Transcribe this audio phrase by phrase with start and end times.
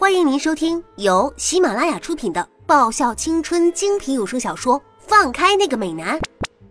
[0.00, 6.18] 欢迎您收听由喜马拉雅出品的爆笑青春精品有声小说《放开那个美男》，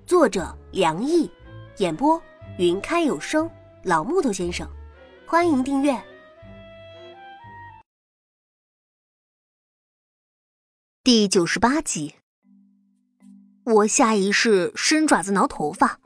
[0.07, 1.29] 作者梁毅，
[1.77, 2.19] 演播
[2.57, 3.47] 云开有声
[3.83, 4.67] 老木头先生。
[5.27, 5.95] 欢迎订阅
[11.03, 12.15] 第九十八集。
[13.63, 15.99] 我下意识伸爪子挠头发，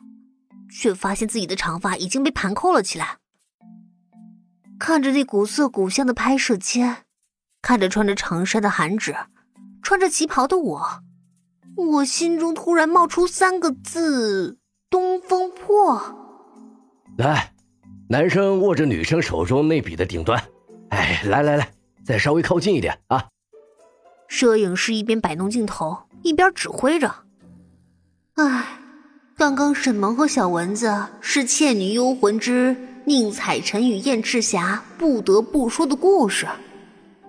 [0.70, 3.20] 却发现自己的长发已经被盘扣了起来。
[4.78, 7.06] 看着那古色古香的拍摄间，
[7.64, 9.16] 看着穿着长衫的韩芷，
[9.82, 10.86] 穿着旗袍的我，
[11.78, 14.58] 我心中突然冒出三个字：
[14.90, 15.98] 东风破。
[17.18, 17.54] 来，
[18.10, 20.44] 男生握着女生手中那笔的顶端。
[20.90, 21.72] 哎，来来来，
[22.06, 23.30] 再稍微靠近一点啊！
[24.28, 27.16] 摄影师一边摆弄镜头，一边指挥着。
[28.34, 28.78] 唉，
[29.38, 36.46] 刚刚沈萌和小蚊子是《倩女幽魂之宁采臣与燕赤霞》不得不说的故事，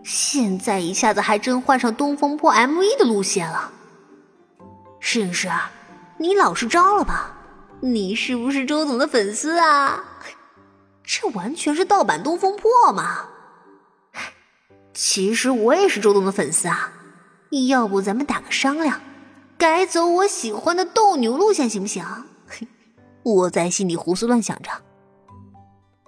[0.05, 3.73] 现在一下子还真换上《东风破》MV 的路线了。
[5.01, 5.49] 摄影师，
[6.19, 7.35] 你老实招了吧？
[7.81, 10.05] 你是不是周总的粉丝啊？
[11.03, 13.27] 这完全是盗版《东风破》嘛！
[14.93, 16.93] 其实我也是周总的粉丝啊，
[17.69, 19.01] 要不咱们打个商量？
[19.57, 22.05] 改走我喜欢的斗牛路线行不行？
[23.23, 24.71] 我在心里胡思乱想着。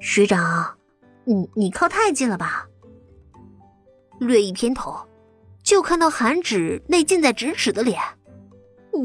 [0.01, 0.77] 学长，
[1.25, 2.67] 你你靠太近了吧？
[4.19, 4.97] 略一偏头，
[5.63, 8.01] 就看到韩芷那近在咫尺的脸。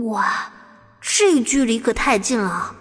[0.05, 0.51] 哇，
[1.01, 2.75] 这距离可太近了，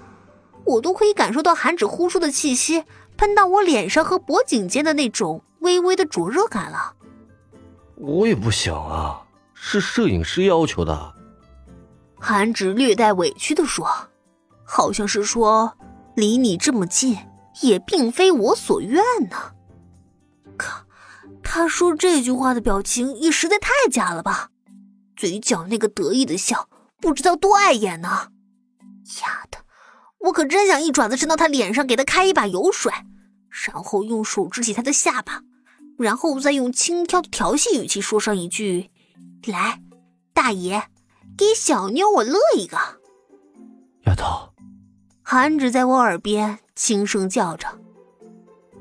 [0.65, 2.85] 我都可以感受到韩芷呼出的气息
[3.17, 6.95] 喷到我脸上和脖颈间的那种微微的灼热感了。
[7.97, 11.15] 我也不想啊，是摄影师要求的。
[12.19, 13.89] 韩芷略带委屈的说
[14.65, 15.73] ：“好像是说
[16.15, 17.17] 离你这么近，
[17.63, 19.37] 也并非我所愿呢。”
[20.57, 20.87] 可
[21.43, 24.51] 他说这句话的表情也实在太假了吧？
[25.17, 26.69] 嘴角那个得意的笑，
[27.01, 28.29] 不知道多碍眼呢。
[29.23, 29.59] 丫的，
[30.19, 32.93] 我可真想一爪子伸到他脸上，给他开一把油水，
[33.67, 35.43] 然后用手支起他的下巴，
[35.99, 38.91] 然后再用轻佻的调戏语气说上一句
[39.47, 39.83] ：“来，
[40.33, 40.83] 大爷。”
[41.39, 42.77] 给小妞我乐一个，
[44.05, 44.53] 丫头。
[45.23, 47.67] 韩芷在我耳边轻声叫着：“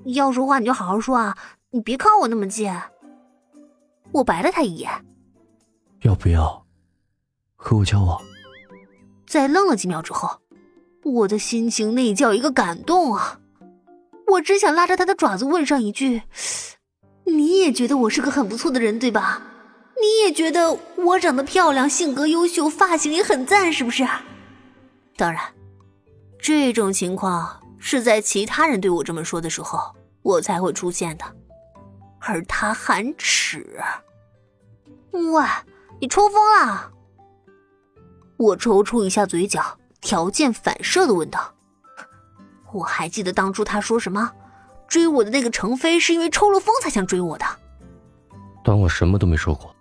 [0.03, 1.37] 要说话你就好好说啊，
[1.71, 2.71] 你别靠我那么近。”
[4.11, 4.89] 我白了他一眼
[6.01, 6.65] ：“要不要
[7.55, 8.19] 和我交往？”
[9.27, 10.39] 在愣了几秒之后，
[11.03, 13.39] 我的心情那叫一个感动啊！
[14.27, 16.23] 我只想拉着他的爪子问上一句
[17.25, 19.43] ：“你也觉得我是个很不错的人，对吧？”
[20.01, 24.07] 你也觉得我长得漂亮，性格优秀，发型也很赞，是不是？
[25.17, 25.41] 当然，
[26.39, 31.25] 这种情况是在其他人对我这么说的时候，我才会出现的。
[32.19, 33.79] 而他含耻。
[35.11, 35.43] 喂，
[35.99, 36.91] 你抽风了？
[38.37, 41.53] 我抽搐一下嘴角，条件反射的问道
[42.71, 44.31] ：“我还记得当初他说什么？
[44.87, 47.45] 追我的那个程飞是因为抽了风才想追我的。”
[48.63, 49.75] 当我什么都没说过。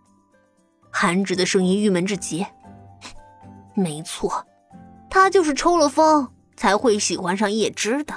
[0.91, 2.44] 韩芷的声音郁闷至极。
[3.75, 4.44] 没错，
[5.09, 8.15] 他就是抽了风才会喜欢上叶芝的。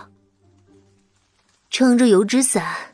[1.69, 2.90] 撑着油纸伞，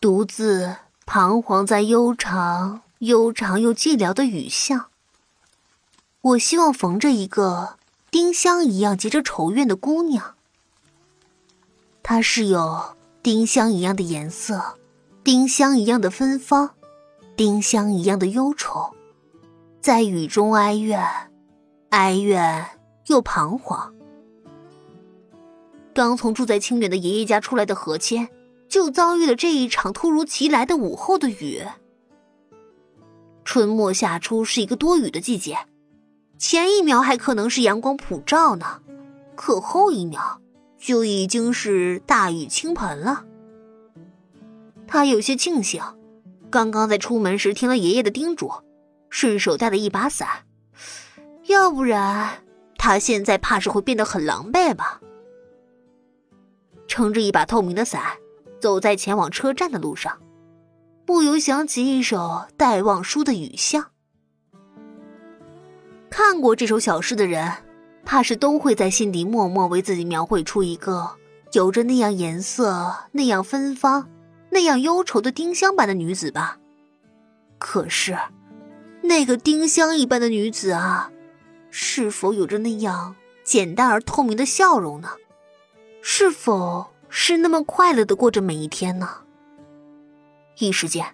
[0.00, 4.86] 独自彷徨在悠长、悠长又寂寥的雨巷。
[6.22, 7.76] 我希望逢着一个
[8.10, 10.36] 丁香一样结着愁怨的姑娘。
[12.02, 14.78] 她是有丁香一样的颜色，
[15.22, 16.70] 丁香一样的芬芳，
[17.36, 18.94] 丁香一样的忧愁。
[19.82, 21.06] 在雨中哀怨，
[21.90, 22.70] 哀怨
[23.08, 23.94] 又彷徨。
[25.92, 28.26] 刚从住在清远的爷爷家出来的何谦，
[28.70, 31.62] 就遭遇了这一场突如其来的午后的雨。
[33.44, 35.58] 春末夏初是一个多雨的季节，
[36.38, 38.80] 前一秒还可能是阳光普照呢，
[39.34, 40.40] 可后一秒
[40.78, 43.26] 就已经是大雨倾盆了。
[44.86, 45.82] 他有些庆幸，
[46.48, 48.50] 刚刚在出门时听了爷爷的叮嘱。
[49.12, 50.28] 顺手带了一把伞，
[51.48, 52.44] 要不然
[52.78, 55.00] 他现在怕是会变得很狼狈吧。
[56.86, 58.00] 撑着一把透明的伞，
[58.60, 60.20] 走在前往车站的路上，
[61.04, 63.82] 不由想起一首戴望舒的《雨巷》。
[66.08, 67.52] 看过这首小诗的人，
[68.04, 71.10] 怕是都会在心底默默为自己描绘出一个
[71.52, 74.08] 有着那样颜色、那样芬芳、
[74.50, 76.58] 那样忧愁的丁香般的女子吧。
[77.58, 78.16] 可是。
[79.02, 81.10] 那个丁香一般的女子啊，
[81.70, 85.08] 是否有着那样简单而透明的笑容呢？
[86.02, 89.08] 是否是那么快乐的过着每一天呢？
[90.58, 91.04] 一时间，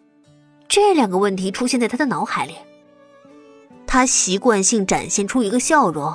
[0.69, 2.55] 这两个问题出现在他的脑海里。
[3.87, 6.15] 他习惯性展现出一个笑容，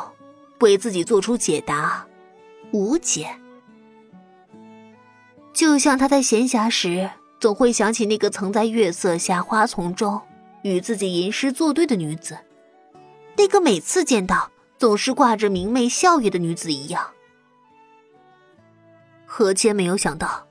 [0.59, 2.05] 为自己做出解答，
[2.71, 3.35] 无解。
[5.51, 10.21] 就像他在闲暇时，总会想起那个曾在月色下花丛中
[10.61, 12.37] 与自己吟诗作对的女子，
[13.35, 17.09] 那个每次见到总是挂着明媚笑靥的女子一样。
[19.33, 20.45] 何谦没有想到，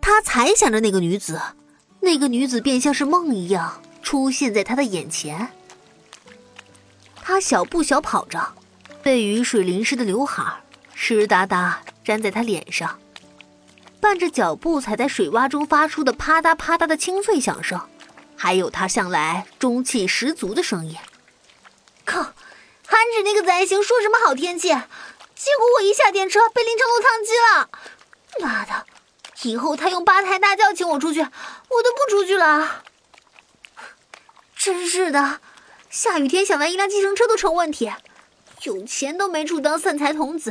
[0.00, 1.40] 他才想着那个女子，
[1.98, 5.50] 那个女子便像是梦一样出现在他的眼前。
[7.20, 8.54] 他小步小跑着，
[9.02, 10.62] 被雨水淋湿的刘海
[10.94, 13.00] 湿哒哒粘在他脸上。
[14.00, 17.80] 伴着脚步踩在水洼中发出的啪嗒啪嗒的清脆响声，
[18.36, 20.94] 还有他向来中气十足的声音。
[22.04, 22.22] 靠，
[22.86, 27.68] 韩芷那个灾星说什么好天气，结果我一下电车被淋成落汤鸡了。
[28.38, 28.86] 妈的，
[29.42, 32.84] 以后他用八抬大轿请我出去，我都不出去了。
[34.56, 35.40] 真是的，
[35.88, 37.92] 下雨天想来一辆计程车都成问题，
[38.62, 40.50] 有钱都没处当散财童子，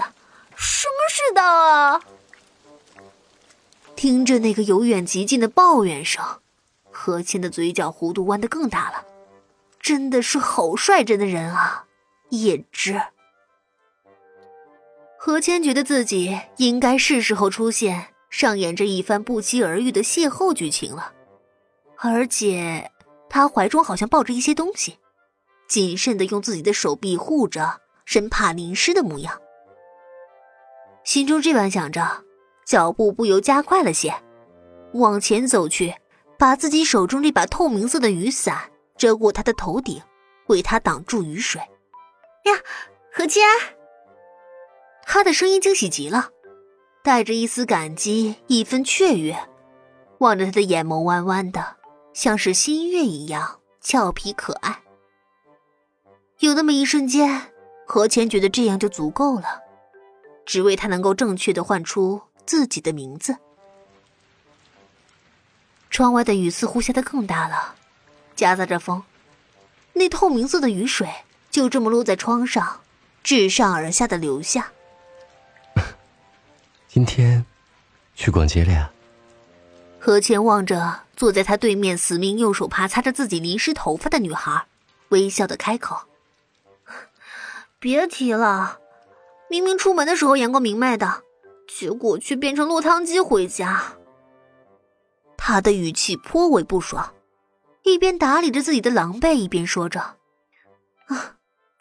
[0.55, 2.01] 什么世道啊！
[3.95, 6.23] 听着那个由远及近的抱怨声，
[6.91, 9.05] 何谦的嘴角弧度弯得更大了。
[9.79, 11.85] 真的是好率真的人啊，
[12.29, 13.01] 叶芝。
[15.21, 21.11] 何谦觉得自己应该是时候出现，上演这一番不期而遇的邂逅剧情了。
[21.97, 22.89] 而且
[23.29, 24.97] 他怀中好像抱着一些东西，
[25.67, 29.41] 谨慎的用自己的手臂护着，生怕淋湿的模样。
[31.03, 32.23] 心中这般想着。
[32.65, 34.13] 脚步不由加快了些，
[34.93, 35.95] 往前走去，
[36.37, 39.99] 把自己手中这把透明色的雨伞遮过他的头顶，
[40.49, 41.59] 为他挡住雨水。
[41.59, 42.53] 呀，
[43.11, 43.41] 何谦！
[45.11, 46.29] 他的声音惊喜极了，
[47.01, 49.35] 带着一丝感激，一分雀跃，
[50.19, 51.77] 望着他的眼眸弯弯的，
[52.13, 54.83] 像是新月一样俏皮可爱。
[56.37, 57.51] 有那么一瞬间，
[57.87, 59.59] 何谦觉得这样就足够了，
[60.45, 62.21] 只为他能够正确的唤出。
[62.45, 63.35] 自己的名字。
[65.89, 67.75] 窗外的雨似乎下得更大了，
[68.35, 69.03] 夹杂着风，
[69.93, 71.07] 那透明色的雨水
[71.49, 72.81] 就这么落在窗上，
[73.23, 74.71] 自上而下的流下。
[76.89, 77.45] 今天
[78.15, 78.91] 去逛街了呀？
[79.99, 84.65] 何谦望着坐在他对面死命用手帕擦着自己淋湿头发的女孩，
[85.09, 85.95] 微笑的开口
[87.79, 88.79] ：“别提了，
[89.49, 91.23] 明明出门的时候阳光明媚的。”
[91.71, 93.93] 结果却变成落汤鸡回家。
[95.37, 97.13] 他的语气颇为不爽，
[97.83, 100.15] 一边打理着自己的狼狈，一边说着
[101.05, 101.35] ：“啊，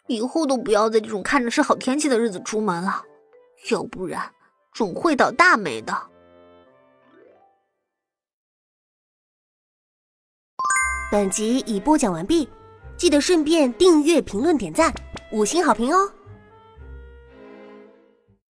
[0.05, 3.03] 以后都不要在这种看着是好天气的日子出门了，
[3.71, 4.31] 要不然
[4.71, 5.93] 主会倒大霉的。”
[11.11, 12.47] 本集已播讲完毕，
[12.95, 14.93] 记得顺便订阅、评论、点赞、
[15.31, 16.11] 五星好评哦！